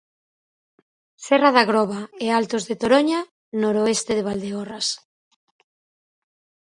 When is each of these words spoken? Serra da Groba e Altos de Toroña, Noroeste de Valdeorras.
Serra 1.25 1.49
da 1.55 1.63
Groba 1.71 2.01
e 2.25 2.27
Altos 2.39 2.63
de 2.69 2.75
Toroña, 2.81 3.19
Noroeste 3.61 4.11
de 4.17 4.25
Valdeorras. 4.27 4.87